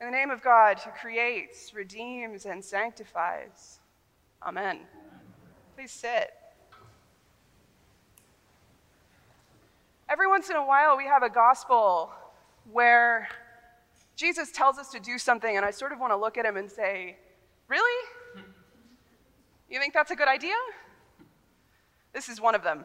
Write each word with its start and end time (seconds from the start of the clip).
In 0.00 0.06
the 0.06 0.12
name 0.12 0.30
of 0.30 0.42
God 0.42 0.78
who 0.78 0.90
creates, 0.90 1.74
redeems, 1.74 2.46
and 2.46 2.64
sanctifies. 2.64 3.80
Amen. 4.42 4.80
Please 5.74 5.90
sit. 5.90 6.30
Every 10.08 10.28
once 10.28 10.50
in 10.50 10.56
a 10.56 10.64
while, 10.64 10.96
we 10.96 11.04
have 11.04 11.24
a 11.24 11.28
gospel 11.28 12.12
where 12.70 13.28
Jesus 14.14 14.52
tells 14.52 14.78
us 14.78 14.88
to 14.92 15.00
do 15.00 15.18
something, 15.18 15.56
and 15.56 15.66
I 15.66 15.72
sort 15.72 15.92
of 15.92 15.98
want 15.98 16.12
to 16.12 16.16
look 16.16 16.38
at 16.38 16.46
him 16.46 16.56
and 16.56 16.70
say, 16.70 17.16
Really? 17.66 18.08
You 19.68 19.80
think 19.80 19.92
that's 19.92 20.12
a 20.12 20.16
good 20.16 20.28
idea? 20.28 20.54
This 22.14 22.28
is 22.28 22.40
one 22.40 22.54
of 22.54 22.62
them. 22.62 22.84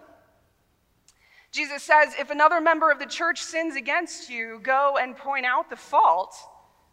Jesus 1.52 1.84
says, 1.84 2.14
If 2.20 2.32
another 2.32 2.60
member 2.60 2.92
of 2.92 2.98
the 2.98 3.06
church 3.06 3.42
sins 3.42 3.76
against 3.76 4.32
you, 4.32 4.60
go 4.64 4.98
and 5.00 5.16
point 5.16 5.46
out 5.46 5.70
the 5.70 5.76
fault 5.76 6.36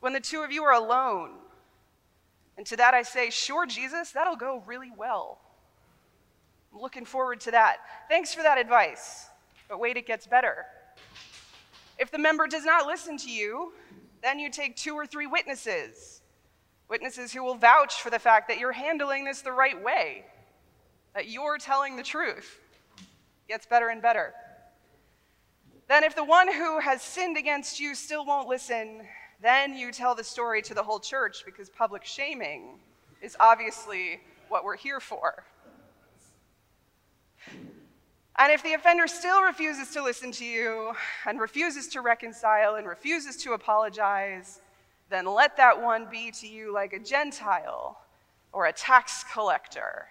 when 0.00 0.12
the 0.12 0.20
two 0.20 0.40
of 0.40 0.50
you 0.50 0.64
are 0.64 0.74
alone. 0.74 1.30
And 2.56 2.66
to 2.66 2.76
that 2.76 2.94
I 2.94 3.02
say, 3.02 3.30
Sure, 3.30 3.66
Jesus, 3.66 4.10
that'll 4.10 4.36
go 4.36 4.62
really 4.66 4.90
well. 4.96 5.38
I'm 6.72 6.80
looking 6.80 7.04
forward 7.04 7.40
to 7.40 7.52
that. 7.52 7.78
Thanks 8.08 8.34
for 8.34 8.42
that 8.42 8.58
advice. 8.58 9.26
But 9.68 9.80
wait, 9.80 9.96
it 9.96 10.06
gets 10.06 10.26
better. 10.26 10.66
If 11.98 12.10
the 12.10 12.18
member 12.18 12.46
does 12.46 12.64
not 12.64 12.86
listen 12.86 13.16
to 13.18 13.30
you, 13.30 13.72
then 14.22 14.38
you 14.38 14.50
take 14.50 14.76
two 14.76 14.94
or 14.94 15.06
three 15.06 15.26
witnesses. 15.26 16.22
Witnesses 16.88 17.32
who 17.32 17.44
will 17.44 17.54
vouch 17.54 18.02
for 18.02 18.10
the 18.10 18.18
fact 18.18 18.48
that 18.48 18.58
you're 18.58 18.72
handling 18.72 19.24
this 19.24 19.42
the 19.42 19.52
right 19.52 19.80
way, 19.82 20.24
that 21.14 21.28
you're 21.28 21.58
telling 21.58 21.96
the 21.96 22.02
truth. 22.02 22.58
Gets 23.48 23.66
better 23.66 23.88
and 23.88 24.02
better. 24.02 24.32
Then, 25.88 26.04
if 26.04 26.14
the 26.14 26.24
one 26.24 26.52
who 26.52 26.78
has 26.78 27.02
sinned 27.02 27.36
against 27.36 27.80
you 27.80 27.94
still 27.96 28.24
won't 28.24 28.48
listen, 28.48 29.02
then 29.42 29.76
you 29.76 29.90
tell 29.92 30.14
the 30.14 30.24
story 30.24 30.60
to 30.62 30.74
the 30.74 30.82
whole 30.82 31.00
church 31.00 31.44
because 31.44 31.70
public 31.70 32.04
shaming 32.04 32.78
is 33.22 33.36
obviously 33.40 34.20
what 34.48 34.64
we're 34.64 34.76
here 34.76 35.00
for. 35.00 35.44
And 38.38 38.52
if 38.52 38.62
the 38.62 38.74
offender 38.74 39.06
still 39.06 39.42
refuses 39.42 39.92
to 39.92 40.02
listen 40.02 40.32
to 40.32 40.44
you 40.44 40.92
and 41.26 41.40
refuses 41.40 41.88
to 41.88 42.00
reconcile 42.00 42.76
and 42.76 42.86
refuses 42.86 43.36
to 43.38 43.52
apologize, 43.52 44.60
then 45.10 45.26
let 45.26 45.56
that 45.56 45.80
one 45.80 46.06
be 46.10 46.30
to 46.32 46.46
you 46.46 46.72
like 46.72 46.92
a 46.92 46.98
Gentile 46.98 47.98
or 48.52 48.66
a 48.66 48.72
tax 48.72 49.24
collector. 49.32 50.06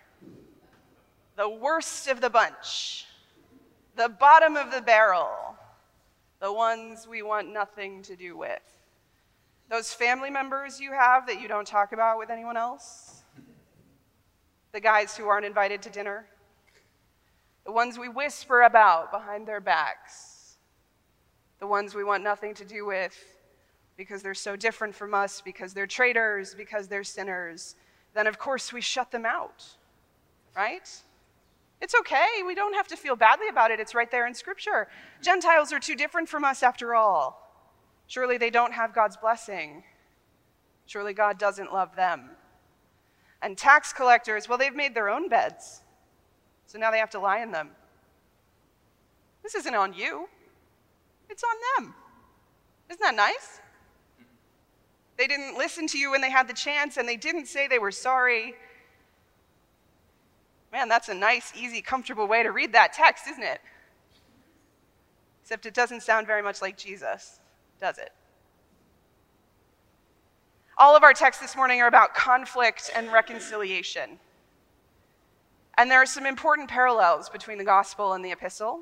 The 1.37 1.49
worst 1.49 2.07
of 2.07 2.21
the 2.21 2.29
bunch, 2.29 3.05
the 3.95 4.09
bottom 4.09 4.57
of 4.57 4.71
the 4.71 4.81
barrel, 4.81 5.55
the 6.39 6.51
ones 6.53 7.07
we 7.07 7.21
want 7.21 7.51
nothing 7.51 8.01
to 8.03 8.15
do 8.15 8.37
with. 8.37 8.78
Those 9.69 9.93
family 9.93 10.31
members 10.31 10.79
you 10.79 10.93
have 10.93 11.27
that 11.27 11.39
you 11.39 11.47
don't 11.47 11.67
talk 11.67 11.91
about 11.91 12.17
with 12.17 12.29
anyone 12.29 12.57
else. 12.57 13.23
The 14.71 14.79
guys 14.79 15.15
who 15.15 15.27
aren't 15.27 15.45
invited 15.45 15.81
to 15.83 15.89
dinner. 15.89 16.25
The 17.65 17.71
ones 17.71 17.99
we 17.99 18.09
whisper 18.09 18.63
about 18.63 19.11
behind 19.11 19.47
their 19.47 19.61
backs. 19.61 20.57
The 21.59 21.67
ones 21.67 21.93
we 21.93 22.03
want 22.03 22.23
nothing 22.23 22.53
to 22.55 22.65
do 22.65 22.85
with 22.85 23.15
because 23.95 24.23
they're 24.23 24.33
so 24.33 24.55
different 24.55 24.95
from 24.95 25.13
us, 25.13 25.41
because 25.41 25.73
they're 25.73 25.85
traitors, 25.85 26.55
because 26.55 26.87
they're 26.87 27.03
sinners. 27.03 27.75
Then, 28.15 28.27
of 28.27 28.39
course, 28.39 28.71
we 28.71 28.79
shut 28.79 29.11
them 29.11 29.25
out, 29.25 29.65
right? 30.55 30.89
It's 31.81 31.93
okay. 31.99 32.25
We 32.47 32.55
don't 32.55 32.73
have 32.75 32.87
to 32.87 32.95
feel 32.95 33.17
badly 33.17 33.49
about 33.49 33.71
it. 33.71 33.79
It's 33.81 33.93
right 33.93 34.09
there 34.09 34.25
in 34.25 34.33
Scripture. 34.33 34.87
Gentiles 35.21 35.73
are 35.73 35.79
too 35.79 35.95
different 35.95 36.29
from 36.29 36.45
us 36.45 36.63
after 36.63 36.95
all. 36.95 37.48
Surely 38.09 38.39
they 38.39 38.49
don't 38.49 38.73
have 38.73 38.93
God's 38.93 39.15
blessing. 39.15 39.83
Surely 40.87 41.13
God 41.13 41.37
doesn't 41.37 41.71
love 41.71 41.95
them. 41.95 42.31
And 43.43 43.55
tax 43.55 43.93
collectors, 43.93 44.49
well, 44.49 44.57
they've 44.57 44.75
made 44.75 44.95
their 44.95 45.09
own 45.09 45.29
beds. 45.29 45.83
So 46.65 46.79
now 46.79 46.89
they 46.89 46.97
have 46.97 47.11
to 47.11 47.19
lie 47.19 47.39
in 47.39 47.51
them. 47.51 47.69
This 49.43 49.53
isn't 49.53 49.75
on 49.75 49.93
you, 49.93 50.27
it's 51.29 51.43
on 51.43 51.83
them. 51.83 51.93
Isn't 52.89 53.01
that 53.01 53.15
nice? 53.15 53.61
They 55.15 55.27
didn't 55.27 55.55
listen 55.55 55.85
to 55.87 55.97
you 55.99 56.09
when 56.09 56.21
they 56.21 56.31
had 56.31 56.47
the 56.47 56.53
chance, 56.53 56.97
and 56.97 57.07
they 57.07 57.15
didn't 57.15 57.45
say 57.45 57.67
they 57.67 57.77
were 57.77 57.91
sorry. 57.91 58.55
Man, 60.71 60.89
that's 60.89 61.09
a 61.09 61.13
nice, 61.13 61.53
easy, 61.55 61.81
comfortable 61.81 62.27
way 62.27 62.41
to 62.41 62.51
read 62.51 62.73
that 62.73 62.93
text, 62.93 63.27
isn't 63.27 63.43
it? 63.43 63.61
Except 65.43 65.67
it 65.67 65.75
doesn't 65.75 66.01
sound 66.01 66.25
very 66.25 66.41
much 66.41 66.61
like 66.61 66.75
Jesus, 66.75 67.39
does 67.79 67.97
it? 67.97 68.11
All 70.77 70.95
of 70.95 71.03
our 71.03 71.13
texts 71.13 71.41
this 71.41 71.55
morning 71.55 71.81
are 71.81 71.87
about 71.87 72.13
conflict 72.13 72.89
and 72.95 73.11
reconciliation. 73.11 74.19
And 75.77 75.89
there 75.89 76.01
are 76.01 76.05
some 76.05 76.25
important 76.25 76.69
parallels 76.69 77.29
between 77.29 77.57
the 77.57 77.63
gospel 77.63 78.13
and 78.13 78.23
the 78.23 78.31
epistle. 78.31 78.81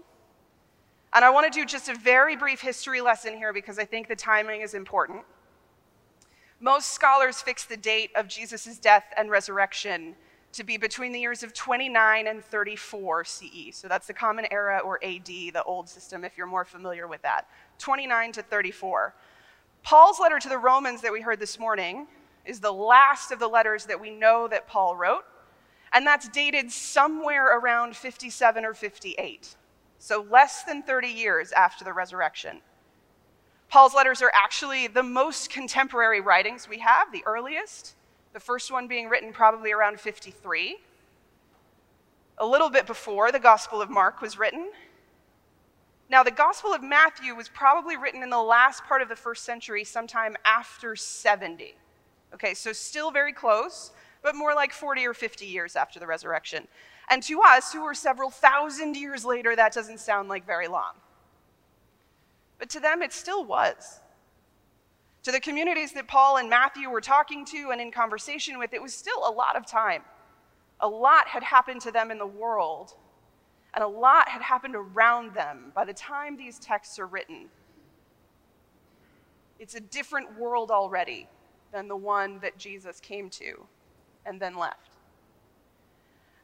And 1.13 1.23
I 1.25 1.29
want 1.29 1.51
to 1.51 1.59
do 1.59 1.65
just 1.65 1.89
a 1.89 1.95
very 1.95 2.35
brief 2.35 2.61
history 2.61 3.01
lesson 3.01 3.35
here 3.35 3.53
because 3.53 3.79
I 3.79 3.85
think 3.85 4.07
the 4.07 4.15
timing 4.15 4.61
is 4.61 4.73
important. 4.73 5.23
Most 6.59 6.91
scholars 6.91 7.41
fix 7.41 7.65
the 7.65 7.77
date 7.77 8.11
of 8.15 8.27
Jesus' 8.27 8.77
death 8.77 9.05
and 9.15 9.29
resurrection 9.29 10.15
to 10.53 10.63
be 10.63 10.77
between 10.77 11.11
the 11.11 11.19
years 11.19 11.43
of 11.43 11.53
29 11.53 12.27
and 12.27 12.43
34 12.43 13.23
CE. 13.25 13.45
So 13.73 13.87
that's 13.87 14.07
the 14.07 14.13
Common 14.13 14.47
Era 14.49 14.79
or 14.79 14.99
AD, 15.03 15.25
the 15.25 15.63
old 15.65 15.87
system, 15.87 16.23
if 16.23 16.37
you're 16.37 16.47
more 16.47 16.65
familiar 16.65 17.07
with 17.07 17.21
that. 17.21 17.47
29 17.77 18.31
to 18.33 18.41
34. 18.41 19.15
Paul's 19.83 20.19
letter 20.19 20.39
to 20.39 20.49
the 20.49 20.57
Romans 20.57 21.01
that 21.01 21.13
we 21.13 21.21
heard 21.21 21.39
this 21.39 21.59
morning 21.59 22.07
is 22.45 22.59
the 22.59 22.71
last 22.71 23.31
of 23.31 23.39
the 23.39 23.47
letters 23.47 23.85
that 23.85 23.99
we 23.99 24.11
know 24.11 24.47
that 24.47 24.67
Paul 24.67 24.95
wrote, 24.95 25.23
and 25.93 26.05
that's 26.05 26.29
dated 26.29 26.71
somewhere 26.71 27.57
around 27.57 27.95
57 27.95 28.65
or 28.65 28.73
58. 28.73 29.55
So 29.99 30.25
less 30.29 30.63
than 30.63 30.83
30 30.83 31.07
years 31.07 31.51
after 31.51 31.83
the 31.83 31.93
resurrection. 31.93 32.61
Paul's 33.69 33.93
letters 33.93 34.21
are 34.21 34.31
actually 34.33 34.87
the 34.87 35.03
most 35.03 35.49
contemporary 35.49 36.21
writings 36.21 36.69
we 36.69 36.79
have, 36.79 37.11
the 37.11 37.23
earliest 37.25 37.95
the 38.37 38.43
first 38.43 38.71
one 38.71 38.87
being 38.87 39.09
written 39.09 39.33
probably 39.33 39.71
around 39.71 39.99
53, 39.99 40.77
a 42.37 42.45
little 42.45 42.69
bit 42.69 42.85
before 42.85 43.31
the 43.31 43.39
Gospel 43.39 43.81
of 43.81 43.89
Mark 43.89 44.21
was 44.21 44.37
written. 44.37 44.69
Now, 46.09 46.23
the 46.23 46.31
Gospel 46.31 46.73
of 46.73 46.81
Matthew 46.81 47.35
was 47.35 47.49
probably 47.49 47.97
written 47.97 48.23
in 48.23 48.29
the 48.29 48.41
last 48.41 48.85
part 48.85 49.01
of 49.01 49.09
the 49.09 49.15
first 49.15 49.43
century, 49.43 49.83
sometime 49.83 50.37
after 50.45 50.95
70. 50.95 51.75
Okay, 52.33 52.53
so 52.53 52.71
still 52.71 53.11
very 53.11 53.33
close, 53.33 53.91
but 54.21 54.35
more 54.35 54.53
like 54.53 54.71
40 54.71 55.05
or 55.05 55.13
50 55.13 55.45
years 55.45 55.75
after 55.75 55.99
the 55.99 56.07
resurrection. 56.07 56.67
And 57.09 57.21
to 57.23 57.41
us, 57.41 57.73
who 57.73 57.83
are 57.83 57.93
several 57.93 58.29
thousand 58.29 58.95
years 58.95 59.25
later, 59.25 59.55
that 59.55 59.73
doesn't 59.73 59.99
sound 59.99 60.29
like 60.29 60.45
very 60.45 60.67
long. 60.67 60.93
But 62.59 62.69
to 62.71 62.79
them, 62.79 63.01
it 63.01 63.13
still 63.13 63.43
was. 63.43 63.99
To 65.23 65.31
the 65.31 65.39
communities 65.39 65.91
that 65.93 66.07
Paul 66.07 66.37
and 66.37 66.49
Matthew 66.49 66.89
were 66.89 67.01
talking 67.01 67.43
to 67.45 67.71
and 67.71 67.81
in 67.81 67.91
conversation 67.91 68.57
with, 68.57 68.73
it 68.73 68.81
was 68.81 68.93
still 68.93 69.27
a 69.27 69.31
lot 69.31 69.57
of 69.57 69.65
time. 69.65 70.03
A 70.79 70.87
lot 70.87 71.27
had 71.27 71.43
happened 71.43 71.81
to 71.81 71.91
them 71.91 72.11
in 72.11 72.17
the 72.17 72.25
world, 72.25 72.93
and 73.73 73.83
a 73.83 73.87
lot 73.87 74.29
had 74.29 74.41
happened 74.41 74.75
around 74.75 75.33
them 75.33 75.71
by 75.75 75.85
the 75.85 75.93
time 75.93 76.35
these 76.35 76.59
texts 76.59 76.97
are 76.99 77.07
written. 77.07 77.47
It's 79.59 79.75
a 79.75 79.79
different 79.79 80.37
world 80.37 80.71
already 80.71 81.27
than 81.71 81.87
the 81.87 81.95
one 81.95 82.39
that 82.39 82.57
Jesus 82.57 82.99
came 82.99 83.29
to 83.31 83.65
and 84.25 84.39
then 84.39 84.57
left. 84.57 84.91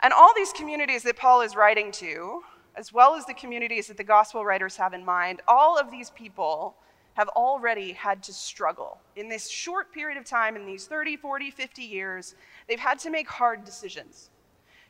And 0.01 0.11
all 0.11 0.33
these 0.35 0.51
communities 0.51 1.03
that 1.03 1.15
Paul 1.15 1.41
is 1.41 1.55
writing 1.55 1.91
to, 1.93 2.41
as 2.75 2.91
well 2.91 3.15
as 3.15 3.25
the 3.25 3.33
communities 3.33 3.87
that 3.87 3.97
the 3.97 4.03
gospel 4.03 4.43
writers 4.43 4.75
have 4.75 4.93
in 4.93 5.05
mind, 5.05 5.41
all 5.47 5.77
of 5.77 5.91
these 5.91 6.09
people 6.09 6.75
have 7.13 7.29
already 7.29 7.93
had 7.93 8.23
to 8.23 8.33
struggle. 8.33 8.99
In 9.15 9.29
this 9.29 9.49
short 9.49 9.93
period 9.93 10.17
of 10.17 10.25
time, 10.25 10.55
in 10.55 10.65
these 10.65 10.87
30, 10.87 11.15
40, 11.17 11.51
50 11.51 11.81
years, 11.83 12.35
they've 12.67 12.79
had 12.79 12.99
to 12.99 13.11
make 13.11 13.29
hard 13.29 13.63
decisions. 13.63 14.31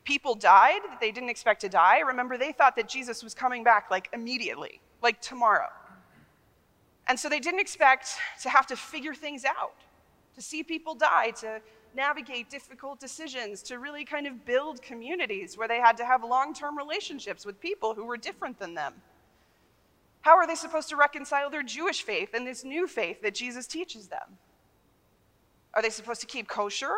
People 0.03 0.35
died 0.35 0.81
that 0.89 0.99
they 0.99 1.11
didn't 1.11 1.29
expect 1.29 1.61
to 1.61 1.69
die. 1.69 1.99
Remember, 1.99 2.37
they 2.37 2.51
thought 2.51 2.75
that 2.75 2.89
Jesus 2.89 3.23
was 3.23 3.33
coming 3.33 3.63
back 3.63 3.89
like 3.89 4.09
immediately, 4.13 4.81
like 5.01 5.21
tomorrow. 5.21 5.69
And 7.07 7.19
so 7.19 7.29
they 7.29 7.39
didn't 7.39 7.59
expect 7.59 8.15
to 8.41 8.49
have 8.49 8.67
to 8.67 8.75
figure 8.75 9.13
things 9.13 9.45
out, 9.45 9.75
to 10.35 10.41
see 10.41 10.63
people 10.63 10.95
die, 10.95 11.31
to 11.41 11.61
navigate 11.95 12.49
difficult 12.49 12.99
decisions, 12.99 13.61
to 13.63 13.77
really 13.77 14.03
kind 14.03 14.25
of 14.25 14.45
build 14.45 14.81
communities 14.81 15.57
where 15.57 15.67
they 15.67 15.79
had 15.79 15.95
to 15.97 16.05
have 16.05 16.23
long 16.23 16.53
term 16.53 16.77
relationships 16.77 17.45
with 17.45 17.59
people 17.59 17.93
who 17.93 18.05
were 18.05 18.17
different 18.17 18.59
than 18.59 18.73
them. 18.73 18.93
How 20.21 20.37
are 20.37 20.47
they 20.47 20.55
supposed 20.55 20.89
to 20.89 20.95
reconcile 20.95 21.49
their 21.49 21.63
Jewish 21.63 22.03
faith 22.03 22.33
and 22.33 22.47
this 22.47 22.63
new 22.63 22.87
faith 22.87 23.21
that 23.21 23.35
Jesus 23.35 23.67
teaches 23.67 24.07
them? 24.07 24.37
Are 25.73 25.81
they 25.81 25.89
supposed 25.89 26.21
to 26.21 26.27
keep 26.27 26.47
kosher? 26.47 26.95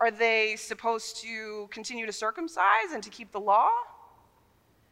Are 0.00 0.10
they 0.10 0.56
supposed 0.56 1.20
to 1.22 1.68
continue 1.70 2.06
to 2.06 2.12
circumcise 2.12 2.92
and 2.94 3.02
to 3.02 3.10
keep 3.10 3.32
the 3.32 3.40
law? 3.40 3.68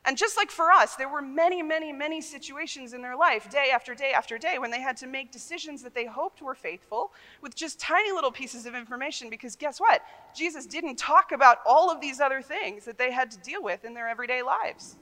And 0.04 0.16
just 0.16 0.36
like 0.36 0.50
for 0.50 0.70
us, 0.70 0.96
there 0.96 1.08
were 1.08 1.20
many, 1.20 1.62
many, 1.62 1.92
many 1.92 2.20
situations 2.20 2.94
in 2.94 3.02
their 3.02 3.16
life, 3.16 3.50
day 3.50 3.70
after 3.74 3.94
day 3.94 4.12
after 4.12 4.38
day, 4.38 4.58
when 4.58 4.70
they 4.70 4.80
had 4.80 4.96
to 4.98 5.06
make 5.06 5.32
decisions 5.32 5.82
that 5.82 5.94
they 5.94 6.06
hoped 6.06 6.40
were 6.40 6.54
faithful 6.54 7.12
with 7.42 7.54
just 7.54 7.80
tiny 7.80 8.12
little 8.12 8.30
pieces 8.30 8.64
of 8.64 8.74
information. 8.74 9.28
Because 9.28 9.56
guess 9.56 9.80
what? 9.80 10.02
Jesus 10.34 10.66
didn't 10.66 10.96
talk 10.96 11.32
about 11.32 11.58
all 11.66 11.90
of 11.90 12.00
these 12.00 12.20
other 12.20 12.40
things 12.40 12.84
that 12.84 12.96
they 12.96 13.10
had 13.10 13.30
to 13.32 13.38
deal 13.38 13.62
with 13.62 13.84
in 13.84 13.92
their 13.92 14.08
everyday 14.08 14.42
lives. 14.42 14.96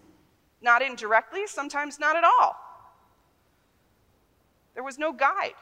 Not 0.63 0.83
indirectly, 0.83 1.47
sometimes 1.47 2.01
not 2.01 2.17
at 2.17 2.25
all. 2.25 2.57
There 4.75 4.83
was 4.83 4.99
no 4.99 5.13
guide, 5.13 5.55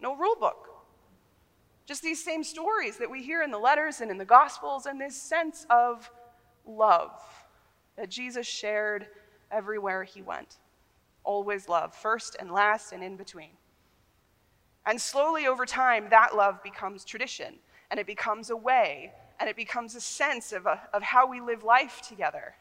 no 0.00 0.14
rule 0.14 0.36
book. 0.36 0.71
Just 1.84 2.02
these 2.02 2.24
same 2.24 2.44
stories 2.44 2.96
that 2.98 3.10
we 3.10 3.22
hear 3.22 3.42
in 3.42 3.50
the 3.50 3.58
letters 3.58 4.00
and 4.00 4.10
in 4.10 4.18
the 4.18 4.24
Gospels, 4.24 4.86
and 4.86 5.00
this 5.00 5.20
sense 5.20 5.66
of 5.68 6.10
love 6.64 7.10
that 7.96 8.08
Jesus 8.08 8.46
shared 8.46 9.06
everywhere 9.50 10.04
he 10.04 10.22
went. 10.22 10.56
Always 11.24 11.68
love, 11.68 11.94
first 11.94 12.36
and 12.38 12.50
last 12.50 12.92
and 12.92 13.02
in 13.02 13.16
between. 13.16 13.50
And 14.86 15.00
slowly 15.00 15.46
over 15.46 15.66
time, 15.66 16.06
that 16.10 16.34
love 16.34 16.62
becomes 16.62 17.04
tradition, 17.04 17.54
and 17.90 18.00
it 18.00 18.06
becomes 18.06 18.50
a 18.50 18.56
way, 18.56 19.12
and 19.38 19.48
it 19.48 19.56
becomes 19.56 19.94
a 19.94 20.00
sense 20.00 20.52
of, 20.52 20.66
a, 20.66 20.80
of 20.92 21.02
how 21.02 21.26
we 21.26 21.40
live 21.40 21.62
life 21.62 22.00
together. 22.06 22.54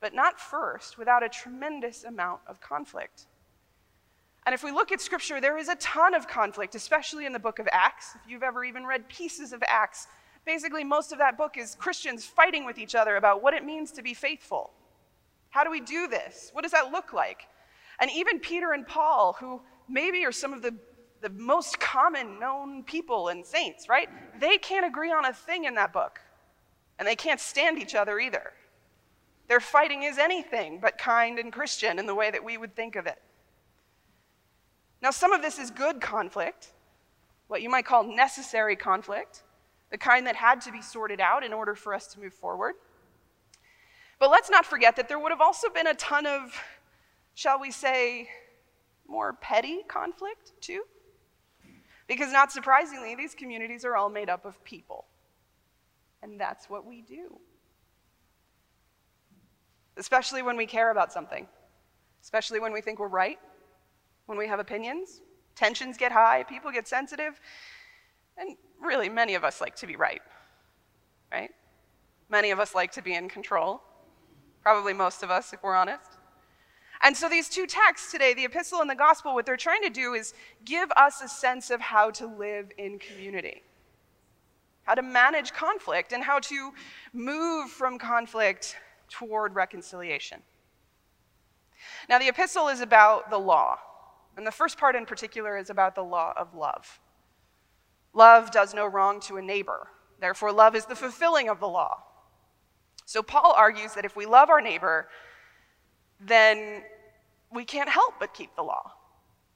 But 0.00 0.14
not 0.14 0.40
first, 0.40 0.98
without 0.98 1.22
a 1.24 1.28
tremendous 1.28 2.04
amount 2.04 2.40
of 2.46 2.60
conflict. 2.60 3.26
And 4.46 4.54
if 4.54 4.64
we 4.64 4.70
look 4.70 4.90
at 4.90 5.00
Scripture, 5.00 5.40
there 5.40 5.58
is 5.58 5.68
a 5.68 5.76
ton 5.76 6.14
of 6.14 6.26
conflict, 6.26 6.74
especially 6.74 7.26
in 7.26 7.32
the 7.32 7.38
book 7.38 7.58
of 7.58 7.68
Acts. 7.72 8.16
If 8.24 8.30
you've 8.30 8.42
ever 8.42 8.64
even 8.64 8.86
read 8.86 9.08
pieces 9.08 9.52
of 9.52 9.62
Acts, 9.66 10.06
basically 10.46 10.82
most 10.82 11.12
of 11.12 11.18
that 11.18 11.36
book 11.36 11.56
is 11.58 11.74
Christians 11.74 12.24
fighting 12.24 12.64
with 12.64 12.78
each 12.78 12.94
other 12.94 13.16
about 13.16 13.42
what 13.42 13.54
it 13.54 13.64
means 13.64 13.92
to 13.92 14.02
be 14.02 14.14
faithful. 14.14 14.70
How 15.50 15.64
do 15.64 15.70
we 15.70 15.80
do 15.80 16.08
this? 16.08 16.50
What 16.52 16.62
does 16.62 16.72
that 16.72 16.90
look 16.90 17.12
like? 17.12 17.48
And 17.98 18.10
even 18.10 18.40
Peter 18.40 18.72
and 18.72 18.86
Paul, 18.86 19.36
who 19.38 19.60
maybe 19.88 20.24
are 20.24 20.32
some 20.32 20.54
of 20.54 20.62
the, 20.62 20.74
the 21.20 21.30
most 21.30 21.78
common 21.78 22.38
known 22.40 22.82
people 22.84 23.28
and 23.28 23.44
saints, 23.44 23.88
right? 23.88 24.08
They 24.40 24.56
can't 24.56 24.86
agree 24.86 25.12
on 25.12 25.26
a 25.26 25.32
thing 25.34 25.64
in 25.64 25.74
that 25.74 25.92
book. 25.92 26.18
And 26.98 27.06
they 27.06 27.16
can't 27.16 27.40
stand 27.40 27.78
each 27.78 27.94
other 27.94 28.18
either. 28.18 28.52
Their 29.48 29.60
fighting 29.60 30.04
is 30.04 30.16
anything 30.18 30.78
but 30.80 30.96
kind 30.96 31.38
and 31.38 31.52
Christian 31.52 31.98
in 31.98 32.06
the 32.06 32.14
way 32.14 32.30
that 32.30 32.44
we 32.44 32.56
would 32.56 32.76
think 32.76 32.96
of 32.96 33.06
it. 33.06 33.18
Now, 35.02 35.10
some 35.10 35.32
of 35.32 35.40
this 35.40 35.58
is 35.58 35.70
good 35.70 36.00
conflict, 36.00 36.72
what 37.48 37.62
you 37.62 37.70
might 37.70 37.86
call 37.86 38.04
necessary 38.04 38.76
conflict, 38.76 39.42
the 39.90 39.98
kind 39.98 40.26
that 40.26 40.36
had 40.36 40.60
to 40.62 40.72
be 40.72 40.82
sorted 40.82 41.20
out 41.20 41.42
in 41.42 41.52
order 41.52 41.74
for 41.74 41.94
us 41.94 42.06
to 42.08 42.20
move 42.20 42.34
forward. 42.34 42.74
But 44.18 44.30
let's 44.30 44.50
not 44.50 44.66
forget 44.66 44.96
that 44.96 45.08
there 45.08 45.18
would 45.18 45.32
have 45.32 45.40
also 45.40 45.70
been 45.70 45.86
a 45.86 45.94
ton 45.94 46.26
of, 46.26 46.62
shall 47.34 47.58
we 47.58 47.70
say, 47.70 48.28
more 49.08 49.32
petty 49.32 49.80
conflict, 49.88 50.52
too. 50.60 50.82
Because 52.06 52.30
not 52.30 52.52
surprisingly, 52.52 53.14
these 53.14 53.34
communities 53.34 53.84
are 53.84 53.96
all 53.96 54.10
made 54.10 54.28
up 54.28 54.44
of 54.44 54.62
people. 54.64 55.06
And 56.22 56.38
that's 56.38 56.68
what 56.68 56.84
we 56.84 57.00
do. 57.00 57.38
Especially 59.96 60.42
when 60.42 60.56
we 60.56 60.66
care 60.66 60.90
about 60.90 61.12
something, 61.12 61.48
especially 62.22 62.60
when 62.60 62.72
we 62.72 62.82
think 62.82 62.98
we're 62.98 63.08
right 63.08 63.38
when 64.30 64.38
we 64.38 64.46
have 64.46 64.60
opinions. 64.60 65.22
Tensions 65.56 65.96
get 65.96 66.12
high, 66.12 66.44
people 66.44 66.70
get 66.70 66.86
sensitive, 66.86 67.40
and 68.38 68.56
really, 68.80 69.08
many 69.08 69.34
of 69.34 69.42
us 69.42 69.60
like 69.60 69.74
to 69.76 69.88
be 69.88 69.96
right, 69.96 70.22
right? 71.32 71.50
Many 72.28 72.52
of 72.52 72.60
us 72.60 72.72
like 72.72 72.92
to 72.92 73.02
be 73.02 73.14
in 73.14 73.28
control. 73.28 73.82
Probably 74.62 74.92
most 74.92 75.24
of 75.24 75.32
us, 75.32 75.52
if 75.52 75.60
we're 75.64 75.74
honest. 75.74 76.12
And 77.02 77.16
so, 77.16 77.28
these 77.28 77.48
two 77.48 77.66
texts 77.66 78.12
today, 78.12 78.32
the 78.32 78.44
epistle 78.44 78.80
and 78.80 78.88
the 78.88 78.94
gospel, 78.94 79.34
what 79.34 79.46
they're 79.46 79.56
trying 79.56 79.82
to 79.82 79.90
do 79.90 80.14
is 80.14 80.32
give 80.64 80.92
us 80.96 81.20
a 81.20 81.28
sense 81.28 81.70
of 81.70 81.80
how 81.80 82.10
to 82.12 82.26
live 82.28 82.70
in 82.78 83.00
community, 83.00 83.64
how 84.84 84.94
to 84.94 85.02
manage 85.02 85.52
conflict, 85.52 86.12
and 86.12 86.22
how 86.22 86.38
to 86.38 86.70
move 87.12 87.68
from 87.68 87.98
conflict 87.98 88.76
toward 89.08 89.56
reconciliation. 89.56 90.40
Now, 92.08 92.20
the 92.20 92.28
epistle 92.28 92.68
is 92.68 92.80
about 92.80 93.28
the 93.30 93.38
law, 93.38 93.78
and 94.40 94.46
the 94.46 94.50
first 94.50 94.78
part 94.78 94.96
in 94.96 95.04
particular 95.04 95.58
is 95.58 95.68
about 95.68 95.94
the 95.94 96.02
law 96.02 96.32
of 96.34 96.54
love. 96.54 96.98
Love 98.14 98.50
does 98.50 98.72
no 98.72 98.86
wrong 98.86 99.20
to 99.20 99.36
a 99.36 99.42
neighbor. 99.42 99.88
Therefore, 100.18 100.50
love 100.50 100.74
is 100.74 100.86
the 100.86 100.96
fulfilling 100.96 101.50
of 101.50 101.60
the 101.60 101.68
law. 101.68 101.98
So, 103.04 103.22
Paul 103.22 103.52
argues 103.54 103.92
that 103.92 104.06
if 104.06 104.16
we 104.16 104.24
love 104.24 104.48
our 104.48 104.62
neighbor, 104.62 105.08
then 106.18 106.84
we 107.52 107.66
can't 107.66 107.90
help 107.90 108.14
but 108.18 108.32
keep 108.32 108.56
the 108.56 108.62
law. 108.62 108.92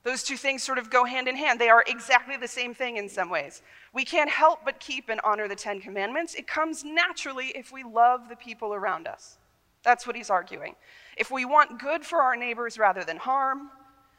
Those 0.02 0.22
two 0.22 0.36
things 0.36 0.62
sort 0.62 0.76
of 0.76 0.90
go 0.90 1.06
hand 1.06 1.28
in 1.28 1.36
hand. 1.36 1.58
They 1.58 1.70
are 1.70 1.82
exactly 1.86 2.36
the 2.36 2.46
same 2.46 2.74
thing 2.74 2.98
in 2.98 3.08
some 3.08 3.30
ways. 3.30 3.62
We 3.94 4.04
can't 4.04 4.28
help 4.28 4.66
but 4.66 4.80
keep 4.80 5.08
and 5.08 5.18
honor 5.24 5.48
the 5.48 5.56
Ten 5.56 5.80
Commandments. 5.80 6.34
It 6.34 6.46
comes 6.46 6.84
naturally 6.84 7.52
if 7.54 7.72
we 7.72 7.84
love 7.84 8.28
the 8.28 8.36
people 8.36 8.74
around 8.74 9.06
us. 9.06 9.38
That's 9.82 10.06
what 10.06 10.14
he's 10.14 10.28
arguing. 10.28 10.76
If 11.16 11.30
we 11.30 11.46
want 11.46 11.80
good 11.80 12.04
for 12.04 12.20
our 12.20 12.36
neighbors 12.36 12.76
rather 12.76 13.02
than 13.02 13.16
harm, 13.16 13.70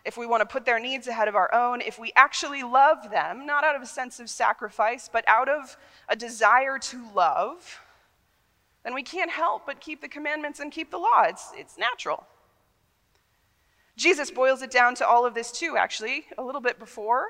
if 0.06 0.18
we 0.18 0.28
want 0.28 0.42
to 0.42 0.46
put 0.46 0.66
their 0.66 0.80
needs 0.80 1.08
ahead 1.08 1.28
of 1.28 1.36
our 1.36 1.52
own, 1.54 1.82
if 1.82 1.98
we 1.98 2.12
actually 2.16 2.62
love 2.62 3.10
them, 3.10 3.46
not 3.46 3.64
out 3.64 3.76
of 3.76 3.82
a 3.82 3.88
sense 3.88 4.20
of 4.20 4.30
sacrifice, 4.30 5.10
but 5.12 5.28
out 5.28 5.50
of 5.50 5.76
a 6.08 6.16
desire 6.16 6.78
to 6.78 7.04
love, 7.14 7.82
then 8.84 8.94
we 8.94 9.02
can't 9.02 9.32
help 9.32 9.66
but 9.66 9.80
keep 9.80 10.02
the 10.02 10.08
commandments 10.08 10.60
and 10.60 10.72
keep 10.72 10.92
the 10.92 10.98
law. 11.00 11.24
It's, 11.24 11.52
it's 11.56 11.78
natural. 11.78 12.26
Jesus 13.98 14.30
boils 14.30 14.62
it 14.62 14.70
down 14.70 14.94
to 14.96 15.08
all 15.08 15.26
of 15.26 15.34
this 15.34 15.52
too, 15.52 15.76
actually, 15.76 16.26
a 16.38 16.44
little 16.44 16.62
bit 16.62 16.78
before, 16.78 17.30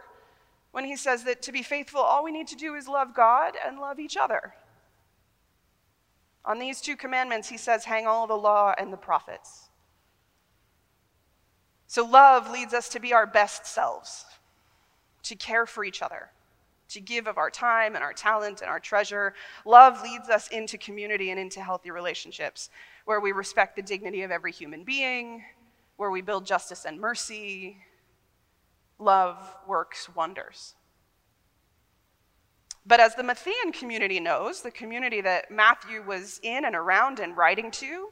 when 0.71 0.83
he 0.83 0.97
says 0.97 1.23
that 1.23 1.41
to 1.43 1.53
be 1.53 1.63
faithful, 1.63 2.01
all 2.01 2.25
we 2.25 2.33
need 2.33 2.47
to 2.47 2.55
do 2.57 2.75
is 2.75 2.89
love 2.89 3.15
God 3.15 3.53
and 3.65 3.79
love 3.79 3.99
each 3.99 4.17
other. 4.17 4.53
On 6.43 6.59
these 6.59 6.81
two 6.81 6.97
commandments, 6.97 7.47
he 7.47 7.57
says, 7.57 7.85
hang 7.85 8.05
all 8.05 8.27
the 8.27 8.35
law 8.35 8.73
and 8.77 8.91
the 8.91 8.97
prophets. 8.97 9.64
So, 11.87 12.05
love 12.05 12.49
leads 12.49 12.73
us 12.73 12.89
to 12.89 12.99
be 12.99 13.13
our 13.13 13.27
best 13.27 13.65
selves, 13.65 14.25
to 15.23 15.35
care 15.35 15.65
for 15.65 15.83
each 15.83 16.01
other, 16.01 16.31
to 16.89 16.99
give 16.99 17.27
of 17.27 17.37
our 17.37 17.49
time 17.49 17.95
and 17.95 18.03
our 18.03 18.13
talent 18.13 18.61
and 18.61 18.69
our 18.69 18.79
treasure. 18.79 19.33
Love 19.65 20.01
leads 20.01 20.29
us 20.29 20.47
into 20.49 20.77
community 20.77 21.31
and 21.31 21.39
into 21.39 21.61
healthy 21.61 21.91
relationships 21.91 22.69
where 23.05 23.19
we 23.19 23.31
respect 23.31 23.75
the 23.75 23.81
dignity 23.81 24.23
of 24.23 24.31
every 24.31 24.51
human 24.51 24.83
being, 24.83 25.43
where 25.97 26.11
we 26.11 26.21
build 26.21 26.45
justice 26.45 26.85
and 26.85 26.99
mercy. 26.99 27.77
Love 28.97 29.37
works 29.67 30.09
wonders. 30.15 30.75
But 32.85 32.99
as 32.99 33.15
the 33.15 33.23
Matthean 33.23 33.73
community 33.73 34.19
knows, 34.19 34.61
the 34.61 34.71
community 34.71 35.21
that 35.21 35.49
Matthew 35.49 36.03
was 36.03 36.39
in 36.43 36.65
and 36.65 36.75
around 36.75 37.19
and 37.19 37.35
writing 37.35 37.71
to, 37.71 38.09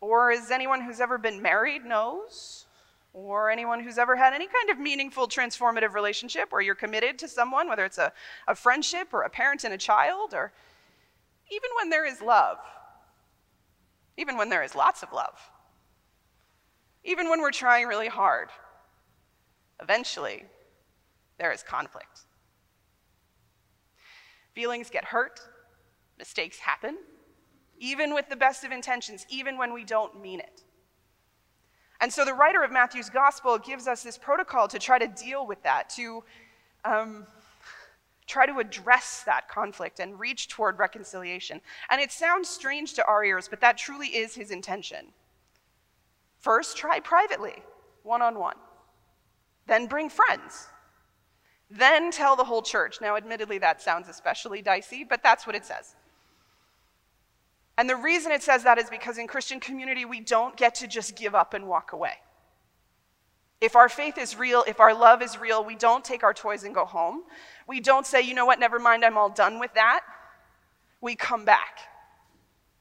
or 0.00 0.30
as 0.30 0.50
anyone 0.50 0.80
who's 0.80 1.00
ever 1.00 1.18
been 1.18 1.40
married 1.40 1.84
knows, 1.84 2.66
or 3.12 3.50
anyone 3.50 3.82
who's 3.82 3.96
ever 3.96 4.14
had 4.14 4.34
any 4.34 4.46
kind 4.46 4.68
of 4.68 4.78
meaningful 4.78 5.26
transformative 5.26 5.94
relationship 5.94 6.52
where 6.52 6.60
you're 6.60 6.74
committed 6.74 7.18
to 7.18 7.26
someone, 7.26 7.66
whether 7.66 7.84
it's 7.84 7.96
a, 7.96 8.12
a 8.46 8.54
friendship 8.54 9.08
or 9.12 9.22
a 9.22 9.30
parent 9.30 9.64
and 9.64 9.72
a 9.72 9.78
child, 9.78 10.34
or 10.34 10.52
even 11.50 11.70
when 11.78 11.88
there 11.88 12.04
is 12.04 12.20
love, 12.20 12.58
even 14.18 14.36
when 14.36 14.50
there 14.50 14.62
is 14.62 14.74
lots 14.74 15.02
of 15.02 15.12
love, 15.12 15.50
even 17.04 17.30
when 17.30 17.40
we're 17.40 17.50
trying 17.50 17.86
really 17.86 18.08
hard, 18.08 18.50
eventually 19.80 20.44
there 21.38 21.52
is 21.52 21.62
conflict. 21.62 22.20
Feelings 24.54 24.90
get 24.90 25.06
hurt, 25.06 25.40
mistakes 26.18 26.58
happen, 26.58 26.98
even 27.78 28.14
with 28.14 28.28
the 28.28 28.36
best 28.36 28.64
of 28.64 28.72
intentions, 28.72 29.26
even 29.28 29.58
when 29.58 29.72
we 29.72 29.84
don't 29.84 30.20
mean 30.20 30.40
it. 30.40 30.62
And 32.00 32.12
so 32.12 32.24
the 32.24 32.34
writer 32.34 32.62
of 32.62 32.70
Matthew's 32.70 33.10
gospel 33.10 33.58
gives 33.58 33.86
us 33.86 34.02
this 34.02 34.18
protocol 34.18 34.68
to 34.68 34.78
try 34.78 34.98
to 34.98 35.06
deal 35.06 35.46
with 35.46 35.62
that, 35.62 35.88
to 35.90 36.22
um, 36.84 37.26
try 38.26 38.44
to 38.44 38.58
address 38.58 39.22
that 39.24 39.48
conflict 39.48 40.00
and 40.00 40.18
reach 40.20 40.48
toward 40.48 40.78
reconciliation. 40.78 41.60
And 41.90 42.00
it 42.00 42.12
sounds 42.12 42.48
strange 42.48 42.94
to 42.94 43.06
our 43.06 43.24
ears, 43.24 43.48
but 43.48 43.60
that 43.60 43.78
truly 43.78 44.08
is 44.08 44.34
his 44.34 44.50
intention. 44.50 45.06
First, 46.38 46.76
try 46.76 47.00
privately, 47.00 47.62
one 48.02 48.22
on 48.22 48.38
one. 48.38 48.56
Then 49.66 49.86
bring 49.86 50.08
friends. 50.08 50.68
Then 51.70 52.10
tell 52.10 52.36
the 52.36 52.44
whole 52.44 52.62
church. 52.62 53.00
Now, 53.00 53.16
admittedly, 53.16 53.58
that 53.58 53.82
sounds 53.82 54.08
especially 54.08 54.62
dicey, 54.62 55.02
but 55.02 55.22
that's 55.22 55.46
what 55.46 55.56
it 55.56 55.64
says. 55.64 55.96
And 57.78 57.88
the 57.88 57.96
reason 57.96 58.32
it 58.32 58.42
says 58.42 58.64
that 58.64 58.78
is 58.78 58.88
because 58.88 59.18
in 59.18 59.26
Christian 59.26 59.60
community, 59.60 60.04
we 60.04 60.20
don't 60.20 60.56
get 60.56 60.74
to 60.76 60.86
just 60.86 61.14
give 61.14 61.34
up 61.34 61.52
and 61.52 61.66
walk 61.66 61.92
away. 61.92 62.14
If 63.60 63.76
our 63.76 63.88
faith 63.88 64.18
is 64.18 64.36
real, 64.36 64.64
if 64.66 64.80
our 64.80 64.94
love 64.94 65.22
is 65.22 65.38
real, 65.38 65.64
we 65.64 65.76
don't 65.76 66.04
take 66.04 66.22
our 66.22 66.34
toys 66.34 66.64
and 66.64 66.74
go 66.74 66.84
home. 66.84 67.22
We 67.66 67.80
don't 67.80 68.06
say, 68.06 68.20
you 68.20 68.34
know 68.34 68.46
what, 68.46 68.60
never 68.60 68.78
mind, 68.78 69.04
I'm 69.04 69.16
all 69.16 69.30
done 69.30 69.58
with 69.58 69.72
that. 69.74 70.00
We 71.00 71.16
come 71.16 71.44
back 71.44 71.80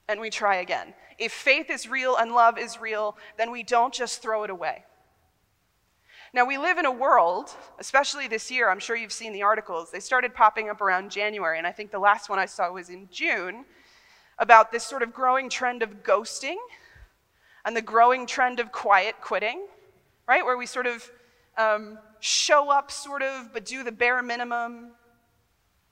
and 0.08 0.20
we 0.20 0.30
try 0.30 0.58
again. 0.58 0.94
If 1.18 1.32
faith 1.32 1.70
is 1.70 1.88
real 1.88 2.18
and 2.18 2.34
love 2.34 2.58
is 2.58 2.80
real, 2.80 3.18
then 3.38 3.52
we 3.52 3.64
don't 3.64 3.94
just 3.94 4.22
throw 4.22 4.44
it 4.44 4.50
away. 4.50 4.84
Now, 6.34 6.46
we 6.46 6.58
live 6.58 6.78
in 6.78 6.86
a 6.86 6.92
world, 6.92 7.52
especially 7.80 8.28
this 8.28 8.52
year, 8.52 8.70
I'm 8.70 8.80
sure 8.80 8.98
you've 8.98 9.14
seen 9.14 9.32
the 9.32 9.44
articles, 9.44 9.92
they 9.92 10.02
started 10.02 10.34
popping 10.34 10.70
up 10.70 10.82
around 10.82 11.10
January, 11.10 11.58
and 11.58 11.66
I 11.66 11.72
think 11.72 11.92
the 11.92 12.00
last 12.00 12.30
one 12.30 12.40
I 12.40 12.46
saw 12.46 12.70
was 12.70 12.90
in 12.90 13.08
June, 13.10 13.64
about 14.38 14.72
this 14.72 14.84
sort 14.84 15.02
of 15.02 15.14
growing 15.14 15.50
trend 15.50 15.82
of 15.82 16.04
ghosting 16.04 16.58
and 17.64 17.76
the 17.76 17.82
growing 17.82 18.28
trend 18.28 18.60
of 18.60 18.72
quiet 18.72 19.16
quitting, 19.22 19.66
right? 20.28 20.44
Where 20.44 20.58
we 20.58 20.66
sort 20.66 20.88
of 20.88 21.10
um, 21.58 21.98
show 22.20 22.70
up, 22.70 22.92
sort 22.92 23.24
of, 23.24 23.54
but 23.54 23.66
do 23.66 23.84
the 23.84 23.92
bare 23.92 24.22
minimum. 24.22 24.92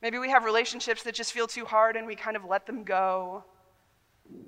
Maybe 0.02 0.20
we 0.20 0.30
have 0.30 0.44
relationships 0.44 1.04
that 1.04 1.16
just 1.16 1.32
feel 1.32 1.48
too 1.48 1.66
hard 1.66 1.96
and 1.96 2.06
we 2.06 2.16
kind 2.16 2.36
of 2.36 2.44
let 2.46 2.66
them 2.66 2.84
go. 2.84 3.44